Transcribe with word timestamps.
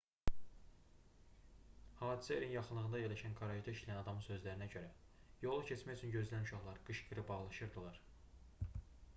hadisə 1.99 2.31
yerinin 2.37 2.55
yaxınlığında 2.55 3.01
yerləşən 3.01 3.35
qarajda 3.41 3.75
işləyən 3.77 3.99
adamın 4.05 4.25
sözlərinə 4.29 4.69
görə 4.77 4.89
yolu 5.45 5.69
keçmək 5.73 5.97
üçün 6.01 6.15
gözləyən 6.17 6.49
uşaqlar 6.51 6.81
qışqırıb 6.89 7.31
ağlaşırdılar 7.37 8.03